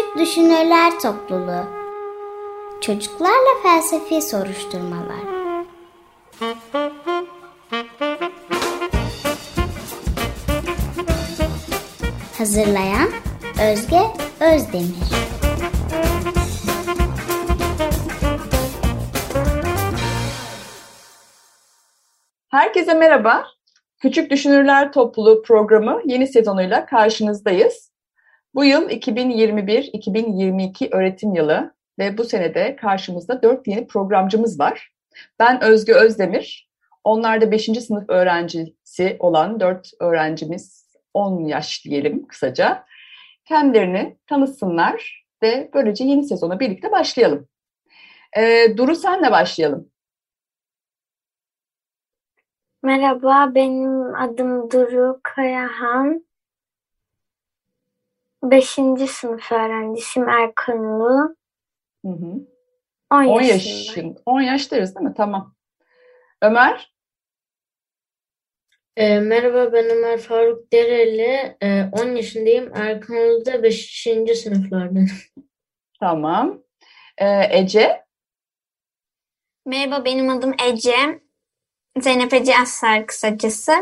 [0.00, 1.64] Küçük Düşünürler Topluluğu
[2.80, 5.20] Çocuklarla Felsefi Soruşturmalar
[12.38, 13.08] Hazırlayan
[13.72, 14.00] Özge
[14.40, 15.10] Özdemir
[22.50, 23.46] Herkese merhaba.
[23.98, 27.89] Küçük Düşünürler Topluluğu programı yeni sezonuyla karşınızdayız.
[28.54, 34.92] Bu yıl 2021-2022 öğretim yılı ve bu senede karşımızda dört yeni programcımız var.
[35.38, 36.70] Ben Özgü Özdemir,
[37.04, 37.64] onlar da 5.
[37.64, 42.84] sınıf öğrencisi olan dört öğrencimiz 10 yaş diyelim kısaca.
[43.44, 47.48] Kendilerini tanısınlar ve böylece yeni sezona birlikte başlayalım.
[48.36, 49.90] Ee, Duru senle başlayalım.
[52.82, 56.29] Merhaba, benim adım Duru Kayahan.
[58.42, 61.36] Beşinci sınıf öğrencisiyim Erkanlı.
[62.04, 62.46] Hı hı.
[63.12, 64.08] 10 10 yaşındayım.
[64.08, 65.14] yaşın, 10 yaş deriz değil mi?
[65.16, 65.54] Tamam.
[66.42, 66.90] Ömer,
[68.96, 71.56] E, merhaba ben Ömer Faruk Dereli.
[71.62, 72.72] E, 10 yaşındayım.
[72.74, 74.34] Erkanlı'da 5.
[74.34, 75.06] sınıflardan.
[76.00, 76.62] tamam.
[77.18, 78.04] Ee, Ece,
[79.66, 81.20] Merhaba, benim adım Ece.
[82.00, 83.72] Zeynep Ece Aslar kısacası.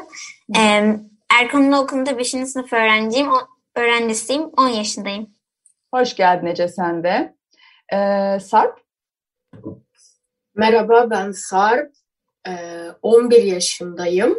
[0.57, 0.97] Ee,
[1.41, 2.31] Erkanlı Okulu'nda 5.
[2.31, 3.29] sınıf öğrenciyim.
[3.33, 3.39] O,
[3.79, 4.51] öğrencisiyim.
[4.57, 5.35] 10 yaşındayım.
[5.95, 7.35] hoş geldin Ece sen de.
[7.93, 8.81] Ee, Sarp,
[10.55, 11.93] Merhaba ben Sarp.
[12.49, 14.39] Ee, 11 yaşındayım.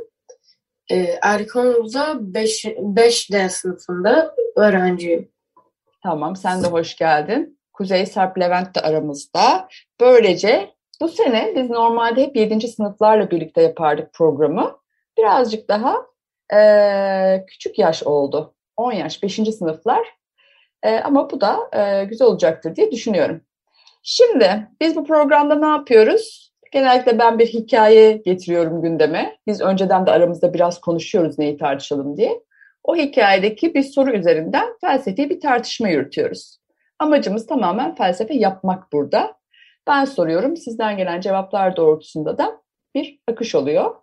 [0.92, 5.32] Ee, Erkanlı'da 5, 5D sınıfında öğrenciyim.
[6.04, 7.60] tamam sen de hoş geldin.
[7.74, 9.68] Kuzey, Sarp, Levent de aramızda.
[10.00, 12.68] Böylece bu sene biz normalde hep 7.
[12.68, 14.80] sınıflarla birlikte yapardık programı.
[15.18, 15.96] Birazcık daha
[16.54, 18.56] ee, küçük yaş oldu.
[18.80, 19.36] 10 yaş, 5.
[19.36, 20.08] sınıflar.
[20.84, 23.42] Ee, ama bu da ee, güzel olacaktır diye düşünüyorum.
[24.04, 26.54] Şimdi biz bu programda ne yapıyoruz?
[26.72, 29.38] Genellikle ben bir hikaye getiriyorum gündeme.
[29.48, 32.44] Biz önceden de aramızda biraz konuşuyoruz neyi tartışalım diye.
[32.84, 36.60] O hikayedeki bir soru üzerinden felsefi bir tartışma yürütüyoruz.
[37.00, 39.34] Amacımız tamamen felsefe yapmak burada.
[39.88, 42.62] Ben soruyorum, sizden gelen cevaplar doğrultusunda da
[42.96, 43.96] bir akış oluyor.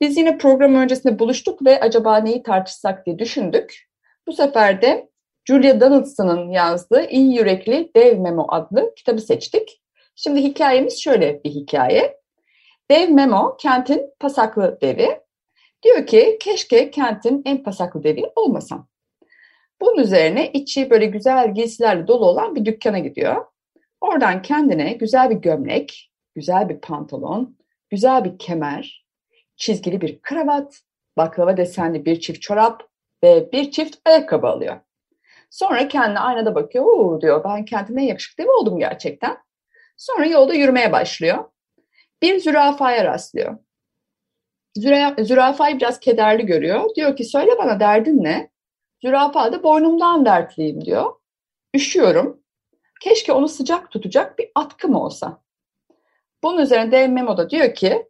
[0.00, 3.88] Biz yine program öncesinde buluştuk ve acaba neyi tartışsak diye düşündük.
[4.26, 5.08] Bu sefer de
[5.44, 9.82] Julia Donaldson'ın yazdığı İyi Yürekli Dev Memo adlı kitabı seçtik.
[10.14, 12.18] Şimdi hikayemiz şöyle bir hikaye.
[12.90, 15.20] Dev Memo kentin pasaklı devi.
[15.82, 18.88] Diyor ki keşke kentin en pasaklı devi olmasam.
[19.80, 23.44] Bunun üzerine içi böyle güzel giysilerle dolu olan bir dükkana gidiyor.
[24.00, 27.56] Oradan kendine güzel bir gömlek, güzel bir pantolon,
[27.90, 29.07] güzel bir kemer,
[29.58, 30.80] çizgili bir kravat,
[31.16, 32.88] baklava desenli bir çift çorap
[33.24, 34.80] ve bir çift ayakkabı alıyor.
[35.50, 36.84] Sonra kendine aynada bakıyor.
[36.84, 39.38] Oo diyor ben kendime en yakışıklı devi oldum gerçekten.
[39.96, 41.44] Sonra yolda yürümeye başlıyor.
[42.22, 43.58] Bir zürafaya rastlıyor.
[44.76, 46.94] Züra, zürafayı biraz kederli görüyor.
[46.94, 48.50] Diyor ki söyle bana derdin ne?
[49.02, 51.14] Zürafa da boynumdan dertliyim diyor.
[51.74, 52.42] Üşüyorum.
[53.00, 55.42] Keşke onu sıcak tutacak bir atkım olsa.
[56.42, 58.07] Bunun üzerine Dev Memo da diyor ki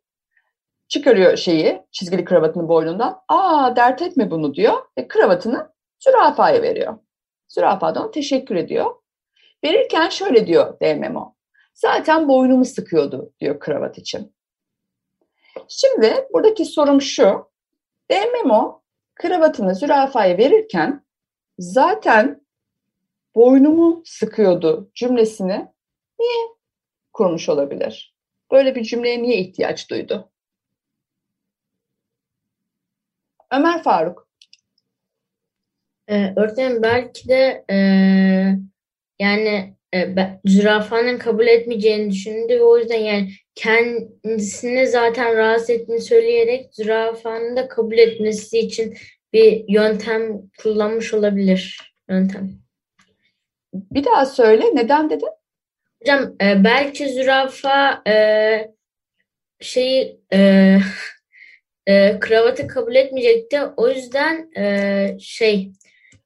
[0.89, 3.21] çıkarıyor şeyi çizgili kravatını boynundan.
[3.29, 6.99] Aa dert etme bunu diyor ve kravatını zürafaya veriyor.
[7.49, 8.95] Zürafa da ona teşekkür ediyor.
[9.65, 11.35] Verirken şöyle diyor Dev Memo.
[11.75, 14.35] Zaten boynumu sıkıyordu diyor kravat için.
[15.69, 17.51] Şimdi buradaki sorum şu.
[18.11, 18.83] Dev Memo
[19.15, 21.05] kravatını zürafaya verirken
[21.59, 22.47] zaten
[23.35, 25.69] boynumu sıkıyordu cümlesini
[26.21, 26.49] niye
[27.13, 28.17] kurmuş olabilir?
[28.53, 30.31] Böyle bir cümleye niye ihtiyaç duydu?
[33.53, 34.29] Ömer Faruk.
[36.09, 37.77] E, öğretmenim belki de e,
[39.19, 40.15] yani e,
[40.45, 47.69] zürafanın kabul etmeyeceğini düşündü ve o yüzden yani kendisini zaten rahatsız ettiğini söyleyerek zürafanın da
[47.69, 48.97] kabul etmesi için
[49.33, 51.93] bir yöntem kullanmış olabilir.
[52.11, 52.51] Yöntem.
[53.75, 55.29] Bir daha söyle neden dedin?
[56.01, 58.15] Hocam e, belki zürafa e,
[59.61, 60.79] şeyi e,
[61.89, 63.61] e, kravatı kabul etmeyecekti.
[63.77, 65.73] O yüzden e, şey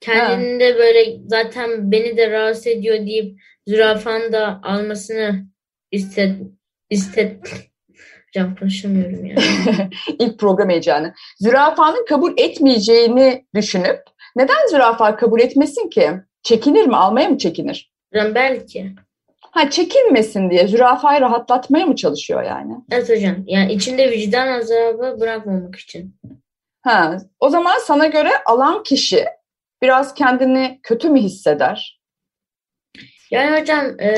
[0.00, 5.46] kendini de böyle zaten beni de rahatsız ediyor deyip zürafanın da almasını
[5.90, 6.36] istet
[6.90, 7.38] istet
[8.26, 9.36] Hocam konuşamıyorum ya.
[10.18, 11.14] İlk program heyecanı.
[11.38, 14.00] Zürafanın kabul etmeyeceğini düşünüp
[14.36, 16.10] neden zürafa kabul etmesin ki?
[16.42, 16.96] Çekinir mi?
[16.96, 17.92] Almaya mı çekinir?
[18.12, 18.92] Hocam belki.
[19.52, 22.74] Ha çekinmesin diye zürafayı rahatlatmaya mı çalışıyor yani?
[22.90, 23.36] Evet hocam.
[23.46, 26.16] Yani içinde vicdan azabı bırakmamak için.
[26.82, 29.24] Ha, o zaman sana göre alan kişi
[29.82, 32.00] biraz kendini kötü mü hisseder?
[33.30, 34.08] Yani hocam e,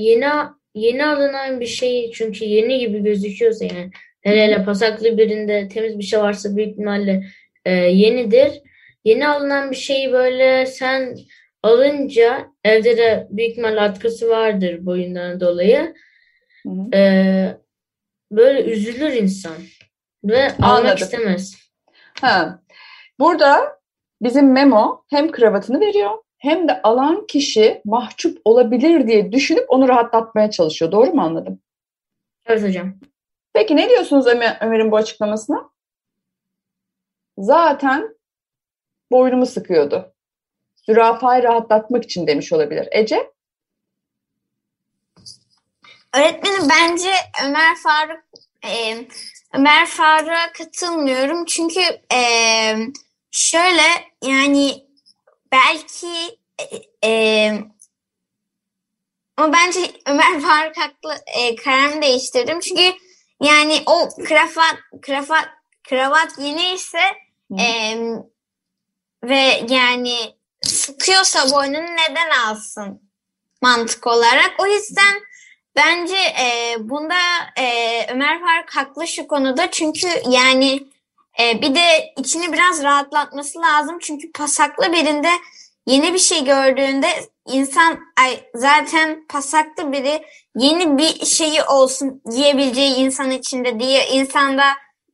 [0.00, 0.26] yeni
[0.74, 3.90] yeni alınan bir şey çünkü yeni gibi gözüküyorsa yani
[4.22, 7.24] hele hele pasaklı birinde temiz bir şey varsa büyük ihtimalle
[7.64, 8.62] e, yenidir.
[9.04, 11.16] Yeni alınan bir şeyi böyle sen
[11.64, 15.94] alınca evde de büyük ihtimalle atkısı vardır boyundan dolayı.
[16.62, 16.96] Hı hı.
[16.96, 17.58] E,
[18.30, 19.56] böyle üzülür insan
[20.24, 20.96] ve almak Anladım.
[20.96, 21.54] istemez.
[22.20, 22.62] Ha.
[23.18, 23.80] Burada
[24.22, 30.50] bizim Memo hem kravatını veriyor hem de alan kişi mahcup olabilir diye düşünüp onu rahatlatmaya
[30.50, 30.92] çalışıyor.
[30.92, 31.60] Doğru mu anladım?
[32.46, 32.94] Evet hocam.
[33.52, 35.70] Peki ne diyorsunuz Ömer, Ömer'in bu açıklamasına?
[37.38, 38.16] Zaten
[39.10, 40.13] boynumu sıkıyordu.
[40.86, 42.88] Zürafayı rahatlatmak için demiş olabilir.
[42.92, 43.32] Ece?
[46.14, 47.10] Öğretmenim bence
[47.44, 48.20] Ömer Faruk
[48.66, 49.06] e,
[49.54, 51.44] Ömer Faruk'a katılmıyorum.
[51.44, 51.80] Çünkü
[52.14, 52.20] e,
[53.30, 53.82] şöyle
[54.22, 54.86] yani
[55.52, 57.52] belki e, e,
[59.36, 62.60] ama bence Ömer Faruk haklı e, kararımı değiştirdim.
[62.60, 62.92] Çünkü
[63.42, 65.48] yani o kravat kravat
[65.88, 67.02] kravat yeni ise
[67.60, 67.96] e,
[69.24, 70.33] ve yani
[70.66, 73.10] sıkıyorsa boynunu neden alsın
[73.62, 74.50] mantık olarak.
[74.58, 75.22] O yüzden
[75.76, 77.14] Bence e, bunda
[77.56, 77.66] e,
[78.12, 80.86] Ömer Faruk haklı şu konuda çünkü yani
[81.40, 85.30] e, bir de içini biraz rahatlatması lazım çünkü pasaklı birinde
[85.86, 87.08] yeni bir şey gördüğünde
[87.46, 90.24] insan ay zaten pasaklı biri
[90.56, 94.64] yeni bir şeyi olsun diyebileceği insan içinde diye insan da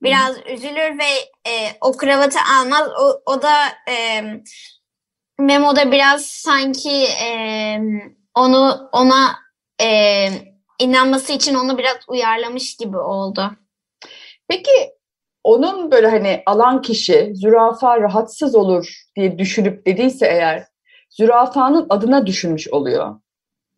[0.02, 1.10] biraz üzülür ve
[1.50, 2.88] e, o kravatı almaz.
[3.00, 4.24] O, o da e,
[5.40, 7.78] Memo'da biraz sanki e,
[8.34, 9.36] onu ona
[9.82, 10.28] e,
[10.78, 13.50] inanması için onu biraz uyarlamış gibi oldu.
[14.48, 14.70] Peki
[15.44, 20.66] onun böyle hani alan kişi zürafa rahatsız olur diye düşünüp dediyse eğer
[21.10, 23.20] zürafanın adına düşünmüş oluyor.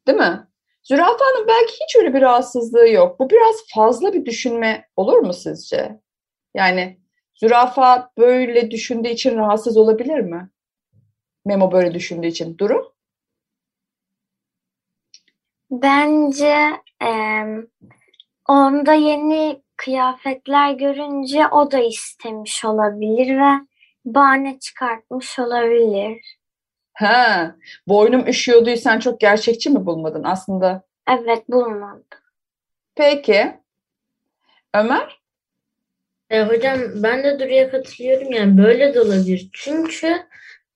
[0.06, 0.46] Değil mi?
[0.82, 3.20] Zürafanın belki hiç öyle bir rahatsızlığı yok.
[3.20, 6.00] Bu biraz fazla bir düşünme olur mu sizce?
[6.54, 7.00] Yani
[7.34, 10.50] zürafa böyle düşündüğü için rahatsız olabilir mi?
[11.44, 12.58] Memo böyle düşündüğü için.
[12.58, 12.92] Duru?
[15.70, 16.56] Bence
[17.00, 17.66] em,
[18.48, 23.66] onda yeni kıyafetler görünce o da istemiş olabilir ve
[24.04, 26.38] bahane çıkartmış olabilir.
[26.94, 27.56] Ha,
[27.88, 30.82] boynum üşüyordu sen çok gerçekçi mi bulmadın aslında?
[31.08, 32.04] Evet bulmadı.
[32.94, 33.60] Peki.
[34.74, 35.22] Ömer?
[36.30, 39.50] E, hocam ben de Duru'ya katılıyorum yani böyle de olabilir.
[39.52, 40.26] Çünkü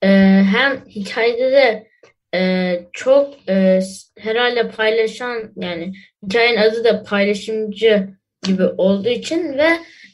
[0.02, 0.08] e,
[0.52, 1.88] hem hikayede de
[2.34, 3.80] e, çok e,
[4.18, 5.92] herhalde paylaşan yani
[6.24, 8.08] hikayenin adı da paylaşımcı
[8.42, 9.68] gibi olduğu için ve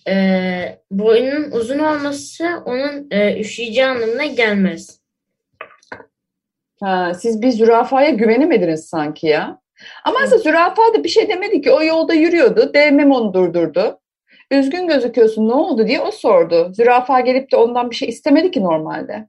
[0.08, 5.00] e, boynun uzun olması onun e, üşüyeceği anlamına gelmez.
[6.80, 9.62] Ha, siz bir zürafaya güvenemediniz sanki ya.
[10.04, 11.70] Ama aslında zürafa da bir şey demedi ki.
[11.70, 12.74] O yolda yürüyordu.
[12.74, 13.98] Devmem onu durdurdu.
[14.50, 16.72] Üzgün gözüküyorsun ne oldu diye o sordu.
[16.74, 19.28] Zürafa gelip de ondan bir şey istemedi ki normalde.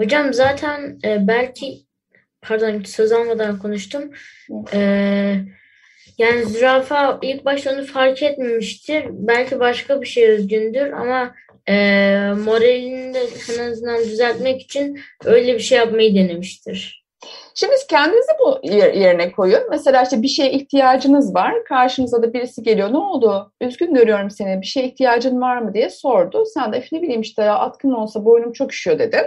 [0.00, 1.78] Hocam zaten e, belki
[2.42, 4.10] pardon söz almadan konuştum.
[4.74, 4.78] E,
[6.18, 9.04] yani zürafa ilk başta onu fark etmemiştir.
[9.10, 11.34] Belki başka bir şey üzgündür ama
[11.68, 11.74] e,
[12.44, 13.20] moralini de
[13.58, 17.04] en azından düzeltmek için öyle bir şey yapmayı denemiştir.
[17.54, 19.60] Şimdi siz kendinizi bu yer- yerine koyun.
[19.70, 21.64] Mesela işte bir şeye ihtiyacınız var.
[21.64, 22.92] Karşınıza da birisi geliyor.
[22.92, 23.52] Ne oldu?
[23.60, 24.60] Üzgün görüyorum seni.
[24.60, 26.44] Bir şeye ihtiyacın var mı diye sordu.
[26.54, 29.20] Sen de "Öf, ne bileyim işte ya atkın olsa boynum çok üşüyor dedin.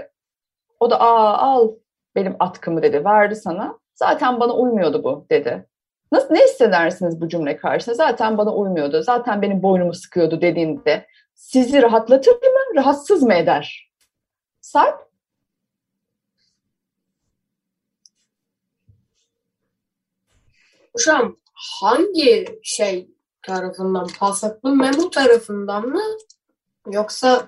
[0.81, 1.71] O da aa al
[2.15, 3.05] benim atkımı dedi.
[3.05, 3.79] Verdi sana.
[3.93, 5.67] Zaten bana uymuyordu bu dedi.
[6.11, 7.95] Nasıl, ne hissedersiniz bu cümle karşısında?
[7.95, 9.01] Zaten bana uymuyordu.
[9.03, 12.75] Zaten benim boynumu sıkıyordu dediğinde sizi rahatlatır mı?
[12.75, 13.91] Rahatsız mı eder?
[14.61, 15.11] Sarp?
[20.93, 23.09] Hocam hangi şey
[23.41, 24.07] tarafından?
[24.19, 26.01] Pasaklı Memo tarafından mı?
[26.91, 27.47] Yoksa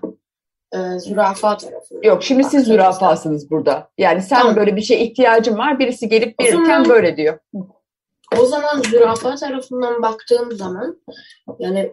[0.74, 2.08] e, zürafa tarafından mı?
[2.08, 3.90] Yok şimdi siz zürafasınız burada.
[3.98, 4.56] Yani sen Tamam.
[4.56, 5.80] böyle bir şeye ihtiyacın var.
[5.80, 7.40] Birisi gelip verirken zaman- böyle diyor.
[8.42, 11.02] O zaman zürafa tarafından baktığım zaman
[11.60, 11.92] yani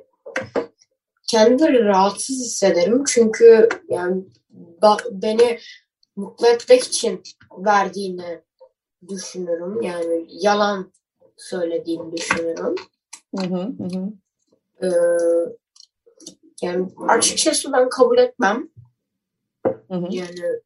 [1.30, 3.04] kendimi rahatsız hissederim.
[3.06, 4.22] Çünkü yani
[5.10, 5.58] beni
[6.16, 7.22] mutlu etmek için
[7.58, 8.40] verdiğini
[9.08, 9.82] düşünürüm.
[9.82, 10.92] Yani yalan
[11.37, 12.75] söylediğini düşünürüm.
[13.38, 14.12] Hı hı, hı hı.
[14.82, 14.88] Ee,
[16.62, 18.68] yani açıkçası ben kabul etmem.
[19.66, 20.06] Hı hı.
[20.10, 20.60] Yani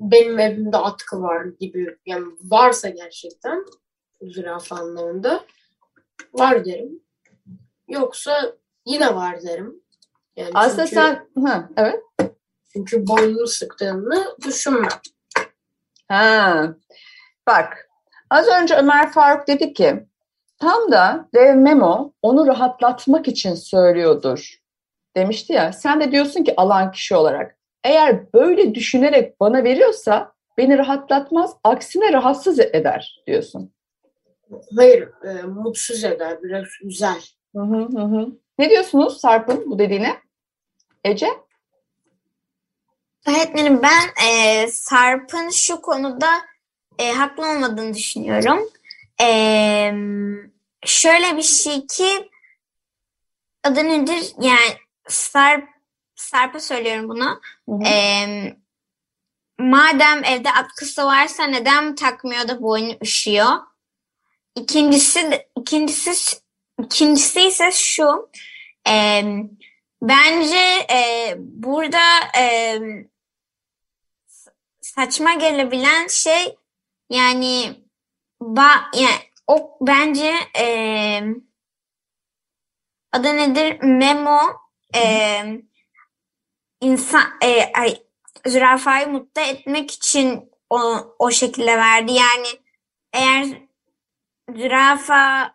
[0.00, 3.64] benim evimde atkı var gibi yani varsa gerçekten
[4.22, 5.44] zürafa anlamında
[6.32, 7.00] var derim.
[7.88, 8.54] Yoksa
[8.86, 9.82] yine var derim.
[10.36, 12.02] Yani Aslında çünkü, sen, ha, evet.
[12.72, 14.88] çünkü boynunu sıktığını düşünmem.
[16.08, 16.74] Ha.
[17.46, 17.88] Bak
[18.30, 20.06] az önce Ömer Faruk dedi ki
[20.60, 24.58] tam da dev Memo onu rahatlatmak için söylüyordur
[25.16, 25.72] demişti ya.
[25.72, 32.12] Sen de diyorsun ki alan kişi olarak eğer böyle düşünerek bana veriyorsa beni rahatlatmaz aksine
[32.12, 33.72] rahatsız eder diyorsun.
[34.76, 37.20] Hayır, e, mutsuz eder, biraz güzel.
[37.56, 38.26] Hı hı hı.
[38.58, 40.16] Ne diyorsunuz Sarp'ın bu dediğine?
[41.04, 41.28] Ece?
[43.26, 46.30] Öğretmenim ben e, Sarp'ın şu konuda
[46.98, 48.68] e, haklı olmadığını düşünüyorum.
[49.20, 49.28] E,
[50.84, 52.30] şöyle bir şey ki
[53.64, 54.32] adı nedir?
[54.40, 55.68] Yani Sarp
[56.14, 57.40] Sarp'a söylüyorum bunu.
[57.68, 57.88] Hı hı.
[57.88, 58.56] E,
[59.58, 63.52] madem evde atkısı varsa neden takmıyor da boynu üşüyor?
[64.56, 66.38] İkincisi ikincisi
[66.82, 68.30] ikincisi ise şu.
[68.88, 69.22] E,
[70.02, 72.00] bence e, burada
[72.38, 72.78] e,
[74.80, 76.56] saçma gelebilen şey
[77.10, 77.82] yani
[78.40, 81.22] ba yani o bence e,
[83.12, 84.40] adı nedir memo
[84.96, 85.42] e,
[86.80, 87.96] insan e, ay,
[88.46, 90.80] zürafayı mutlu etmek için o,
[91.18, 92.12] o şekilde verdi.
[92.12, 92.48] Yani
[93.12, 93.46] eğer
[94.54, 95.52] zürafayı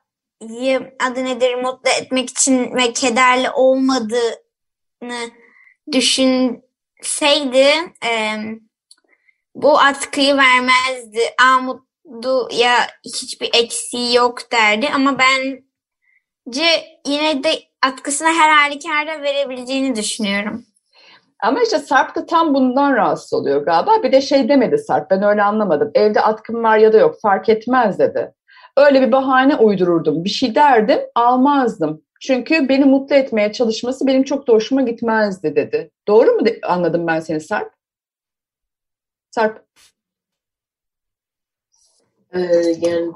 [0.99, 5.31] adı nedir mutlu etmek için ve kederli olmadığını
[5.91, 7.67] düşünseydi
[8.05, 8.37] e,
[9.55, 11.19] bu atkıyı vermezdi.
[11.41, 14.89] Aa mutlu ya hiçbir eksiği yok derdi.
[14.89, 20.65] Ama bence yine de atkısını her halükarda verebileceğini düşünüyorum.
[21.43, 24.03] Ama işte Sarp da tam bundan rahatsız oluyor galiba.
[24.03, 25.91] Bir de şey demedi Sarp ben öyle anlamadım.
[25.93, 28.33] Evde atkım var ya da yok fark etmez dedi.
[28.77, 30.23] Öyle bir bahane uydururdum.
[30.23, 32.01] Bir şey derdim almazdım.
[32.21, 35.91] Çünkü beni mutlu etmeye çalışması benim çok da hoşuma gitmezdi dedi.
[36.07, 37.73] Doğru mu anladım ben seni Sarp?
[39.31, 39.65] Sarp.
[42.33, 42.39] E,
[42.79, 43.11] yani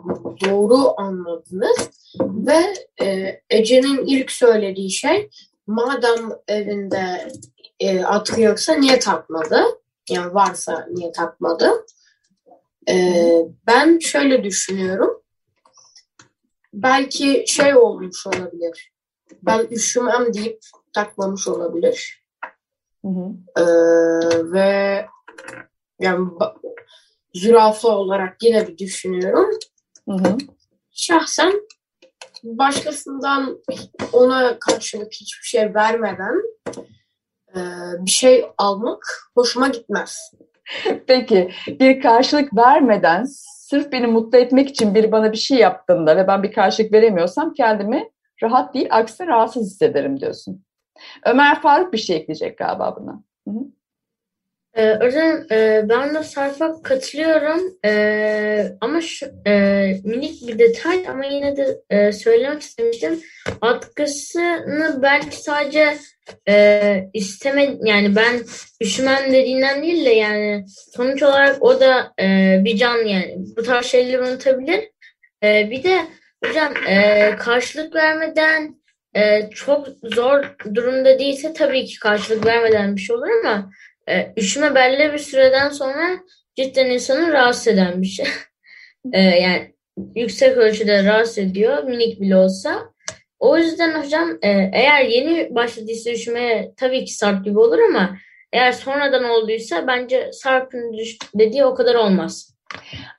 [0.45, 1.89] doğru anladınız.
[2.21, 2.74] Ve
[3.05, 5.29] e, Ece'nin ilk söylediği şey,
[5.67, 7.31] madem evinde
[7.79, 9.63] e, atkı yoksa niye takmadı?
[10.09, 11.86] Yani varsa niye takmadı?
[12.89, 12.95] E,
[13.67, 15.21] ben şöyle düşünüyorum.
[16.74, 18.91] Belki şey olmuş olabilir.
[19.43, 20.59] Ben üşümem deyip
[20.93, 22.24] takmamış olabilir.
[23.05, 23.29] Hı hı.
[23.62, 25.05] Ee, ve
[26.00, 26.29] yani
[27.34, 29.50] zürafa olarak yine bir düşünüyorum.
[30.10, 30.38] Hı hı.
[30.91, 31.53] Şahsen
[32.43, 33.63] başkasından
[34.13, 36.41] ona karşılık hiçbir şey vermeden
[37.55, 37.60] e,
[38.00, 40.31] bir şey almak hoşuma gitmez.
[41.07, 43.25] Peki bir karşılık vermeden
[43.69, 47.53] sırf beni mutlu etmek için biri bana bir şey yaptığında ve ben bir karşılık veremiyorsam
[47.53, 48.10] kendimi
[48.43, 50.65] rahat değil aksine rahatsız hissederim diyorsun.
[51.25, 53.24] Ömer Faruk bir şey ekleyecek galiba buna.
[54.77, 59.51] Ee, öğretmenim e, ben de Sarp'a katılıyorum Ee, ama şu, e,
[60.03, 63.19] minik bir detay ama yine de e, söylemek istemiştim.
[63.62, 65.98] Atkısını belki sadece
[66.50, 68.41] e, isteme yani ben
[68.81, 70.65] üşümem dediğinden değil de yani
[70.96, 74.91] sonuç olarak o da e, bir can yani bu tarz şeyleri unutabilir.
[75.43, 75.98] E, bir de
[76.46, 78.77] hocam e, karşılık vermeden
[79.15, 83.72] e, çok zor durumda değilse tabii ki karşılık vermeden bir şey olur ama
[84.10, 86.20] e, üşüme belli bir süreden sonra
[86.56, 88.26] cidden insanı rahatsız eden bir şey.
[89.14, 89.74] E, yani
[90.16, 92.94] yüksek ölçüde rahatsız ediyor minik bile olsa.
[93.40, 98.18] O yüzden hocam e, eğer yeni başladıysa üşümeye tabii ki Sarp gibi olur ama
[98.54, 100.98] eğer sonradan olduysa bence Sarp'ın
[101.34, 102.58] dediği o kadar olmaz.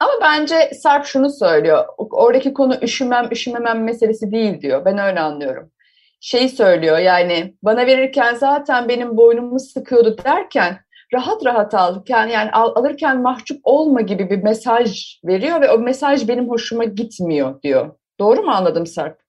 [0.00, 1.84] Ama bence Sarp şunu söylüyor.
[1.98, 4.84] Oradaki konu üşümem üşümemem meselesi değil diyor.
[4.84, 5.70] Ben öyle anlıyorum.
[6.20, 10.80] Şeyi söylüyor yani bana verirken zaten benim boynumu sıkıyordu derken
[11.14, 12.02] rahat rahat al.
[12.08, 16.84] Yani, yani al- alırken mahcup olma gibi bir mesaj veriyor ve o mesaj benim hoşuma
[16.84, 17.94] gitmiyor diyor.
[18.18, 19.20] Doğru mu anladım Sarp?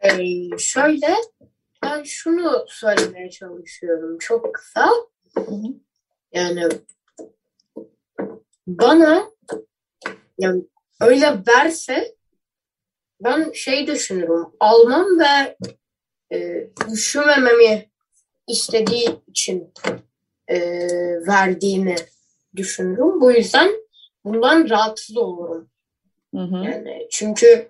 [0.00, 1.14] Ee, şöyle
[1.82, 4.90] ben şunu söylemeye çalışıyorum çok kısa.
[6.32, 6.68] Yani
[8.66, 9.24] bana
[10.38, 10.62] yani
[11.00, 12.14] öyle verse
[13.24, 15.56] ben şey düşünürüm almam ve
[16.32, 17.90] e, üşümememi
[18.48, 19.72] istediği için
[20.48, 20.58] e,
[21.26, 21.96] verdiğini
[22.56, 23.20] düşünürüm.
[23.20, 23.70] Bu yüzden
[24.24, 25.70] bundan rahatsız olurum.
[26.34, 26.64] Hı hı.
[26.64, 27.68] Yani çünkü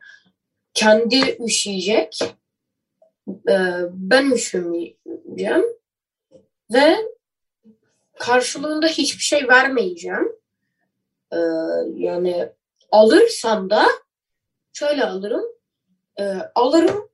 [0.75, 2.19] kendi üşüyecek.
[3.49, 3.57] e,
[3.93, 5.65] ben üşümeyeceğim.
[6.73, 6.97] Ve
[8.19, 10.33] karşılığında hiçbir şey vermeyeceğim.
[11.33, 11.39] E,
[11.97, 12.49] yani
[12.91, 13.87] alırsam da
[14.75, 15.45] şöyle alırım.
[16.21, 17.09] E, alırım.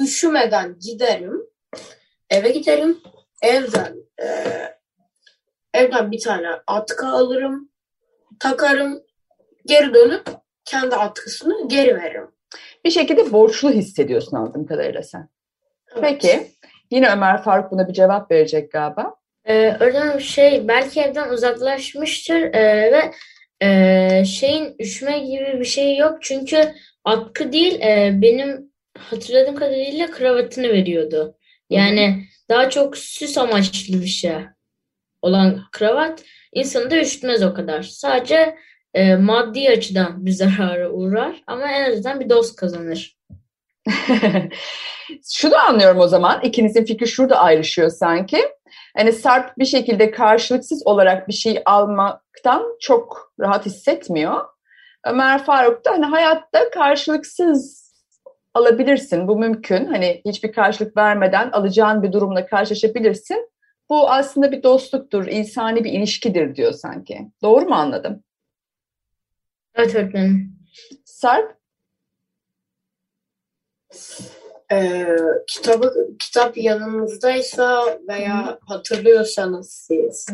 [0.00, 1.46] Üşümeden giderim.
[2.30, 3.00] Eve giderim.
[3.42, 4.26] Evden e,
[5.74, 7.68] evden bir tane atkı alırım,
[8.40, 9.02] takarım,
[9.66, 10.22] geri dönüp
[10.64, 12.30] kendi atkısını geri veririm.
[12.84, 15.28] Bir şekilde borçlu hissediyorsun anladığım kadarıyla sen.
[15.92, 16.02] Evet.
[16.02, 16.52] Peki.
[16.90, 19.14] Yine Ömer Faruk buna bir cevap verecek galiba.
[19.44, 23.12] Ee, öğretmenim şey belki evden uzaklaşmıştır ee, ve
[23.62, 26.18] ee, şeyin üşüme gibi bir şey yok.
[26.20, 31.36] Çünkü atkı değil ee, benim hatırladığım kadarıyla kravatını veriyordu.
[31.70, 34.36] Yani daha çok süs amaçlı bir şey
[35.22, 37.82] olan kravat insanı da üşütmez o kadar.
[37.82, 38.56] Sadece
[38.94, 43.18] ee, maddi açıdan bir zarara uğrar ama en azından bir dost kazanır.
[45.32, 46.40] Şunu anlıyorum o zaman.
[46.42, 48.38] İkinizin fikri şurada ayrışıyor sanki.
[48.96, 54.40] Hani Sarp bir şekilde karşılıksız olarak bir şey almaktan çok rahat hissetmiyor.
[55.06, 57.82] Ömer Faruk da hani hayatta karşılıksız
[58.54, 59.28] alabilirsin.
[59.28, 59.86] Bu mümkün.
[59.86, 63.50] Hani hiçbir karşılık vermeden alacağın bir durumla karşılaşabilirsin.
[63.90, 67.30] Bu aslında bir dostluktur, insani bir ilişkidir diyor sanki.
[67.42, 68.22] Doğru mu anladım?
[69.74, 70.58] Evet öğretmenim.
[71.04, 71.56] Sarp?
[74.72, 75.16] Ee,
[75.46, 80.26] kitabı kitap yanınızdaysa veya hatırlıyorsanız siz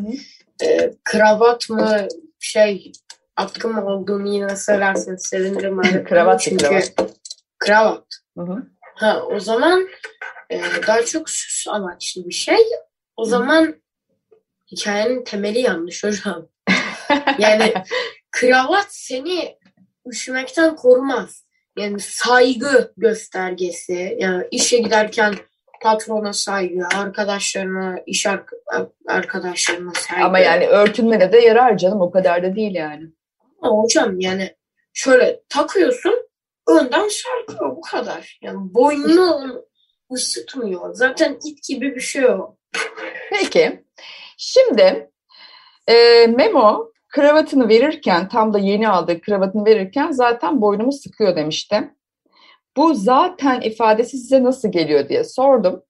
[0.63, 2.09] e, kravat mı
[2.39, 2.93] şey
[3.39, 5.79] atkı mı olduğunu yine söylerseniz sevinirim.
[5.79, 6.05] öğretmenim.
[6.09, 6.93] Kravat, Çünkü kravat.
[7.59, 8.05] kravat.
[8.39, 8.63] Hı hı.
[8.95, 9.89] Ha, o zaman
[10.51, 12.59] e, daha çok süs amaçlı bir şey.
[13.17, 13.75] O zaman
[14.73, 16.49] hikayenin temeli yanlış hocam.
[17.39, 17.73] Yani
[18.31, 19.59] kravat seni
[20.07, 21.45] üşümekten korumaz.
[21.79, 24.17] Yani saygı göstergesi.
[24.21, 25.35] Yani işe giderken
[25.83, 28.45] patrona saygı, arkadaşlarına, iş ar-
[29.09, 30.25] arkadaşlarına saygı.
[30.25, 32.01] Ama yani örtünmede de yarar canım.
[32.01, 33.05] O kadar da değil yani.
[33.63, 34.57] Ama hocam yani
[34.93, 36.15] şöyle takıyorsun
[36.69, 38.39] önden sarkıyor bu kadar.
[38.43, 39.65] Yani boynunu
[40.13, 40.95] ısıtmıyor.
[40.95, 42.57] Zaten ip gibi bir şey o.
[43.31, 43.85] Peki.
[44.37, 45.11] Şimdi
[45.89, 51.91] e, Memo kravatını verirken, tam da yeni aldığı kravatını verirken zaten boynumu sıkıyor demişti.
[52.77, 55.83] Bu zaten ifadesi size nasıl geliyor diye sordum.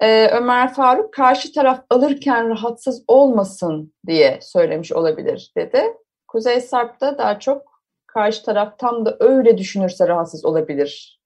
[0.00, 5.82] E, Ömer Faruk karşı taraf alırken rahatsız olmasın diye söylemiş olabilir dedi.
[6.30, 11.20] Kuzey Sarp da daha çok karşı taraf tam da öyle düşünürse rahatsız olabilir.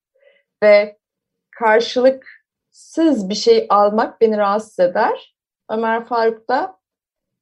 [0.62, 0.98] Ve
[1.50, 5.36] karşılıksız bir şey almak beni rahatsız eder.
[5.70, 6.78] Ömer Faruk da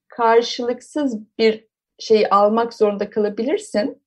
[0.09, 4.03] karşılıksız bir şeyi almak zorunda kalabilirsin.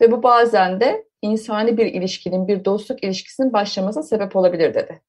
[0.00, 5.02] Ve bu bazen de insani bir ilişkinin, bir dostluk ilişkisinin başlamasına sebep olabilir dedi.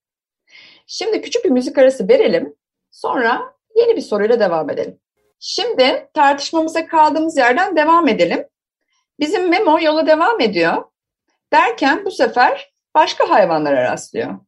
[0.87, 2.55] Şimdi küçük bir müzik arası verelim.
[2.91, 4.99] Sonra yeni bir soruyla devam edelim.
[5.39, 8.47] Şimdi tartışmamıza kaldığımız yerden devam edelim.
[9.19, 10.83] Bizim Memo yola devam ediyor.
[11.53, 14.39] Derken bu sefer başka hayvanlara rastlıyor.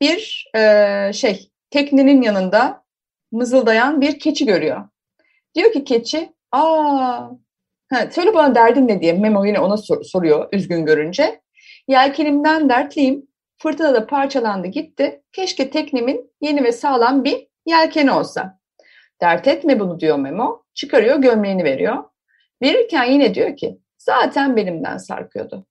[0.00, 2.84] Bir e, şey, teknenin yanında
[3.32, 4.88] mızıldayan bir keçi görüyor.
[5.54, 7.28] Diyor ki keçi, aa,
[7.90, 11.40] ha, söyle bana derdin ne diye Memo yine ona sor- soruyor üzgün görünce.
[11.88, 13.26] Yelkenimden dertliyim,
[13.58, 18.58] fırtına parçalandı gitti, keşke teknemin yeni ve sağlam bir yelkeni olsa.
[19.20, 22.04] Dert etme bunu diyor Memo, çıkarıyor gömleğini veriyor.
[22.62, 25.66] Verirken yine diyor ki, zaten belimden sarkıyordu.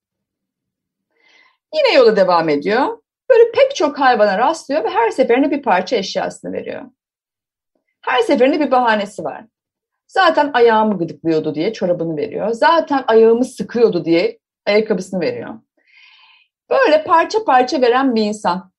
[1.74, 2.98] Yine yola devam ediyor.
[3.30, 6.82] Böyle pek çok hayvana rastlıyor ve her seferinde bir parça eşyasını veriyor.
[8.00, 9.44] Her seferinde bir bahanesi var.
[10.06, 12.50] Zaten ayağımı gıdıklıyordu diye çorabını veriyor.
[12.50, 15.54] Zaten ayağımı sıkıyordu diye ayakkabısını veriyor.
[16.70, 18.72] Böyle parça parça veren bir insan.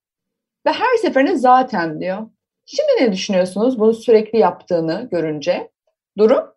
[0.65, 2.27] Ve her seferinde zaten diyor.
[2.69, 5.71] Şimdi ne düşünüyorsunuz bunu sürekli yaptığını görünce?
[6.17, 6.53] Durum?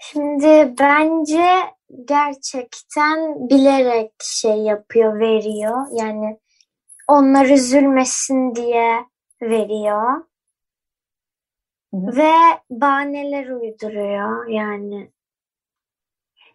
[0.00, 1.46] Şimdi bence
[2.04, 5.86] gerçekten bilerek şey yapıyor, veriyor.
[5.92, 6.38] Yani
[7.08, 9.06] onlar üzülmesin diye
[9.42, 10.24] veriyor.
[11.90, 12.16] Hı hı.
[12.16, 12.32] Ve
[12.70, 15.10] bahaneler uyduruyor yani.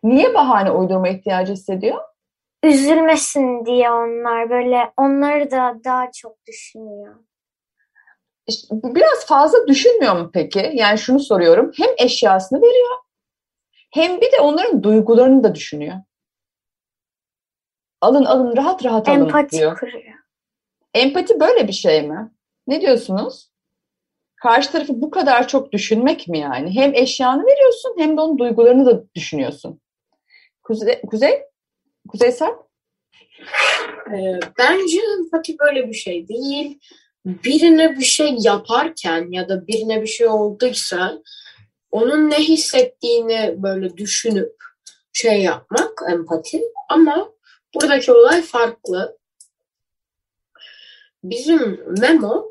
[0.03, 2.01] Niye bahane uydurma ihtiyacı hissediyor?
[2.63, 7.15] Üzülmesin diye onlar böyle onları da daha çok düşünüyor.
[8.71, 10.71] Biraz fazla düşünmüyor mu peki?
[10.73, 11.71] Yani şunu soruyorum.
[11.77, 12.97] Hem eşyasını veriyor
[13.91, 15.95] hem bir de onların duygularını da düşünüyor.
[18.01, 19.79] Alın alın rahat rahat alın Empati diyor.
[19.79, 20.13] kuruyor.
[20.93, 22.31] Empati böyle bir şey mi?
[22.67, 23.51] Ne diyorsunuz?
[24.35, 26.75] Karşı tarafı bu kadar çok düşünmek mi yani?
[26.75, 29.81] Hem eşyanı veriyorsun hem de onun duygularını da düşünüyorsun.
[30.63, 31.43] Kuzey, Kuzey?
[32.09, 32.69] Kuzey Sarp?
[34.13, 36.79] Ee, bence empati böyle bir şey değil.
[37.25, 41.21] Birine bir şey yaparken ya da birine bir şey olduysa
[41.91, 44.55] onun ne hissettiğini böyle düşünüp
[45.13, 46.61] şey yapmak empati.
[46.89, 47.31] Ama
[47.75, 49.17] buradaki olay farklı.
[51.23, 52.47] Bizim Memo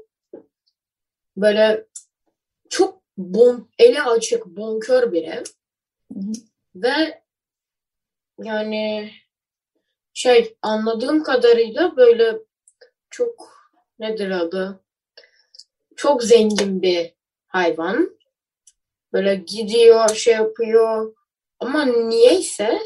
[1.37, 1.87] böyle
[2.71, 5.43] çok bon, eli açık, bonkör biri.
[6.75, 7.23] Ve
[8.43, 9.11] yani
[10.19, 12.39] şey anladığım kadarıyla böyle
[13.11, 13.49] çok
[13.99, 14.81] nedir adı?
[15.97, 17.15] Çok zengin bir
[17.47, 18.19] hayvan.
[19.13, 21.15] Böyle gidiyor, şey yapıyor.
[21.61, 22.79] Ama niyeyse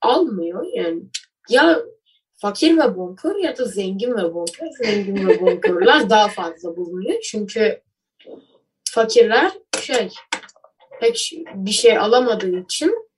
[0.00, 1.02] almıyor yani.
[1.48, 1.80] Ya
[2.36, 4.66] fakir ve bonkör ya da zengin ve bonkör.
[4.82, 7.20] Zengin ve bonkörler daha fazla bulunuyor.
[7.20, 7.82] Çünkü
[8.90, 10.08] fakirler şey
[11.00, 13.08] pek bir şey alamadığı için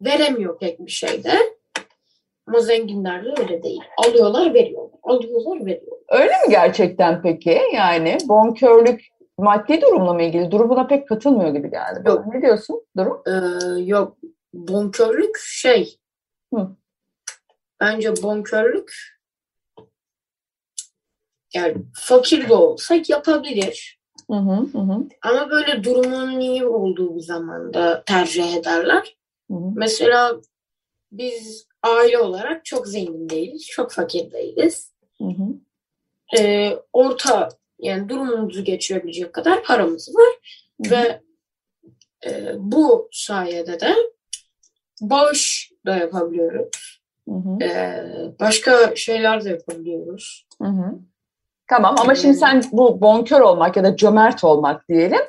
[0.00, 1.54] veremiyor pek bir şey de.
[2.46, 3.80] Ama zenginler de öyle değil.
[4.06, 4.98] Alıyorlar veriyorlar.
[5.02, 5.98] Alıyorlar veriyorlar.
[6.08, 7.60] Öyle mi gerçekten peki?
[7.74, 9.04] Yani bonkörlük
[9.38, 10.50] maddi durumla mı ilgili?
[10.50, 12.02] Duru buna pek katılmıyor gibi geldi.
[12.06, 12.26] Yok.
[12.26, 13.22] Ne diyorsun Duru?
[13.26, 14.16] Ee, yok
[14.54, 15.96] bonkörlük şey.
[16.54, 16.68] Hı.
[17.80, 18.92] Bence bonkörlük
[21.54, 24.00] yani fakir de olsa yapabilir.
[24.30, 25.08] Hı hı hı.
[25.22, 29.16] Ama böyle durumunun iyi olduğu bir zamanda tercih ederler.
[29.50, 29.72] hı hı.
[29.74, 30.40] Mesela
[31.12, 34.92] biz aile olarak çok zengin değiliz, çok fakir değiliz.
[35.18, 35.44] Hı hı.
[36.38, 41.20] Ee, orta yani durumumuzu geçirebilecek kadar paramız var ve
[42.26, 43.94] e, bu sayede de
[45.00, 47.02] bağış da yapabiliyoruz.
[47.28, 47.64] Hı hı.
[47.64, 48.04] Ee,
[48.40, 50.46] başka şeyler de yapabiliyoruz.
[50.62, 50.94] Hı hı.
[51.66, 55.20] Tamam ama şimdi sen bu bonkör olmak ya da cömert olmak diyelim.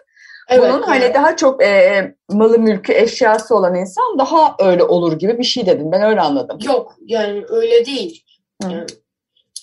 [0.51, 5.37] Bunun yani- hani daha çok e, malı mülkü eşyası olan insan daha öyle olur gibi
[5.37, 5.91] bir şey dedin.
[5.91, 6.59] Ben öyle anladım.
[6.63, 8.23] Yok yani öyle değil.
[8.63, 8.71] Hı.
[8.71, 8.85] Yani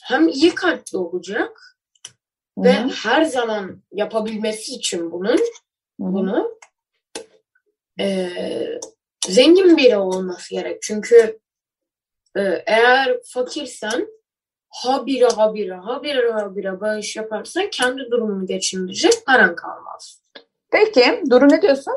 [0.02, 1.58] hem iyi kalpli olacak
[2.58, 2.72] Hı ve
[3.04, 5.38] her zaman yapabilmesi için bunun Hı
[5.98, 6.58] bunu
[7.98, 8.80] eee,
[9.28, 10.82] zengin biri olması gerek.
[10.82, 11.38] Çünkü
[12.36, 14.06] eee, eğer fakirsen
[14.68, 20.21] habire habire habire habire bağış yaparsan kendi durumunu geçindirecek paran kalmaz.
[20.72, 21.94] Peki Duru ne diyorsun?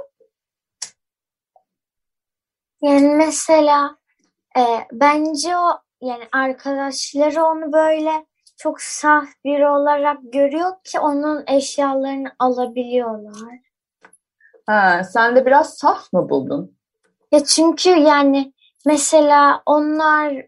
[2.81, 3.97] Yani mesela
[4.57, 5.69] e, bence o
[6.01, 8.25] yani arkadaşları onu böyle
[8.57, 13.59] çok saf biri olarak görüyor ki onun eşyalarını alabiliyorlar.
[14.67, 16.77] Ha, sen de biraz saf mı buldun?
[17.31, 18.53] Ya çünkü yani
[18.85, 20.45] mesela onlar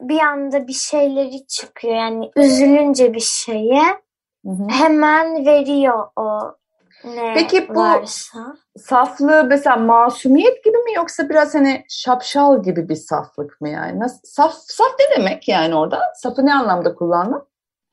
[0.00, 3.84] bir anda bir şeyleri çıkıyor yani üzülünce bir şeye
[4.44, 4.66] Hı hı.
[4.68, 6.56] hemen veriyor o
[7.06, 8.56] ne Peki bu- varsa.
[8.78, 14.00] Saflığı mesela masumiyet gibi mi yoksa biraz hani şapşal gibi bir saflık mı yani?
[14.00, 16.00] Nasıl, saf, saf ne demek yani orada?
[16.14, 17.48] Safı ne anlamda kullandın?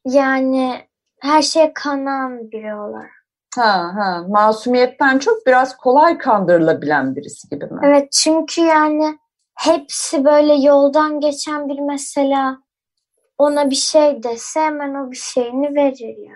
[0.05, 0.87] Yani
[1.21, 3.09] her şeye kanan biri olarak.
[3.55, 7.79] Ha ha masumiyetten çok biraz kolay kandırılabilen birisi gibi mi?
[7.83, 9.19] Evet çünkü yani
[9.55, 12.57] hepsi böyle yoldan geçen bir mesela
[13.37, 16.35] ona bir şey dese hemen o bir şeyini verir ya.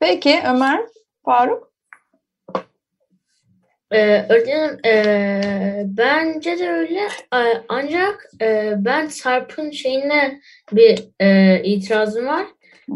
[0.00, 0.86] Peki Ömer,
[1.24, 1.71] Faruk?
[3.92, 7.00] Ee, öğretmenim ee, bence de öyle
[7.68, 10.40] ancak ee, ben Sarp'ın şeyine
[10.72, 12.46] bir ee, itirazım var.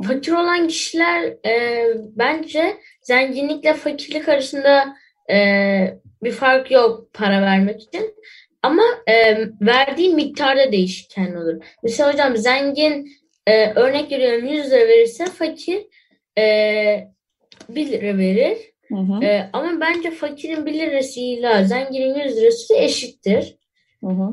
[0.09, 4.97] Fakir olan kişiler ee, bence zenginlikle fakirlik arasında
[5.31, 8.15] ee, bir fark yok para vermek için.
[8.63, 11.65] Ama ee, verdiği miktarda değişken olur.
[11.83, 13.09] Mesela hocam zengin
[13.47, 15.87] ee, örnek veriyorum 100 lira verirse fakir
[16.39, 17.09] ee,
[17.69, 18.59] 1 lira verir.
[18.89, 23.57] Hı hı, Ee, ama bence fakirin 1 lirasıyla zenginin 100 lirası eşittir.
[24.05, 24.31] hı hı.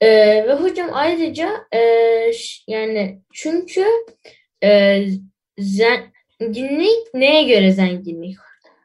[0.00, 1.80] Ee, ve hocam ayrıca e,
[2.66, 3.84] yani çünkü
[4.64, 5.00] e,
[5.58, 8.36] zenginlik neye göre zenginlik?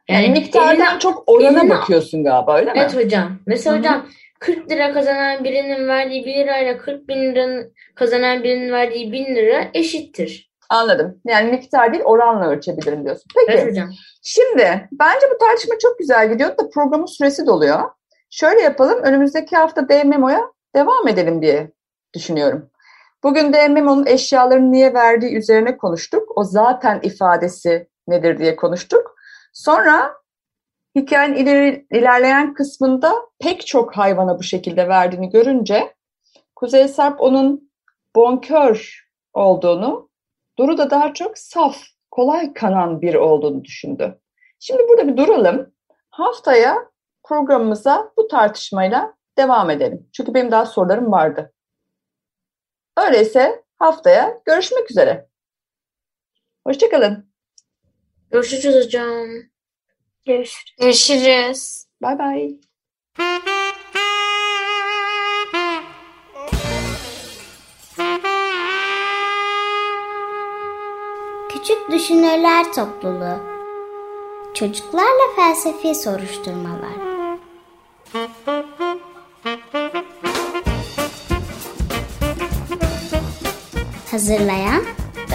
[0.09, 2.79] Yani miktardan eline- çok orana eline- bakıyorsun galiba öyle mi?
[2.79, 3.39] Evet hocam.
[3.45, 3.81] Mesela Hı hı.
[3.81, 9.25] hocam 40 lira kazanan birinin verdiği 1 lirayla 40 bin liranın kazanan birinin verdiği 1000
[9.35, 10.51] lira eşittir.
[10.69, 11.21] Anladım.
[11.25, 13.25] Yani miktar değil oranla ölçebilirim diyorsun.
[13.35, 13.59] Peki.
[13.59, 13.89] Evet hocam.
[14.23, 17.79] Şimdi bence bu tartışma çok güzel gidiyor da programın süresi doluyor.
[18.29, 18.99] Şöyle yapalım.
[19.03, 20.41] Önümüzdeki hafta DMMO'ya
[20.75, 21.71] devam edelim diye
[22.13, 22.69] düşünüyorum.
[23.23, 26.31] Bugün DMMO'nun eşyalarını niye verdiği üzerine konuştuk.
[26.35, 29.15] O zaten ifadesi nedir diye konuştuk.
[29.53, 30.13] Sonra
[30.95, 35.93] hikayenin ileri, ilerleyen kısmında pek çok hayvana bu şekilde verdiğini görünce
[36.55, 37.71] Kuzey Sarp onun
[38.15, 40.09] bonkör olduğunu,
[40.59, 41.77] Duru da daha çok saf,
[42.11, 44.19] kolay kanan biri olduğunu düşündü.
[44.59, 45.73] Şimdi burada bir duralım.
[46.09, 46.89] Haftaya
[47.23, 50.09] programımıza bu tartışmayla devam edelim.
[50.13, 51.53] Çünkü benim daha sorularım vardı.
[52.97, 55.27] Öyleyse haftaya görüşmek üzere.
[56.67, 57.29] Hoşçakalın.
[58.31, 59.27] Görüşürüz hocam.
[60.25, 60.75] Görüşürüz.
[60.79, 61.85] Görüşürüz.
[62.01, 62.59] Bay bay.
[71.95, 73.37] Düşünürler Topluluğu
[74.53, 76.95] Çocuklarla felsefi soruşturmalar.
[84.11, 84.83] Hazırlayan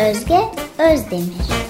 [0.09, 0.41] Özge
[0.79, 1.70] Özdemir